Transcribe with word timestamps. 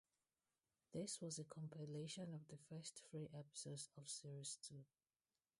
This 0.95 1.21
was 1.21 1.37
a 1.37 1.43
compilation 1.43 2.33
of 2.33 2.47
the 2.47 2.57
first 2.57 3.03
three 3.11 3.29
episodes 3.37 3.87
of 3.95 4.09
Series 4.09 4.57
Two. 4.67 4.83